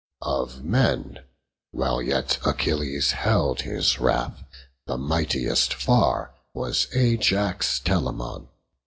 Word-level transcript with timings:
Of 0.23 0.63
men, 0.63 1.19
while 1.69 2.01
yet 2.01 2.39
Achilles 2.43 3.11
held 3.11 3.61
his 3.61 3.99
wrath, 3.99 4.43
The 4.87 4.97
mightiest 4.97 5.75
far 5.75 6.33
was 6.55 6.87
Ajax 6.95 7.79
Telamon. 7.79 8.47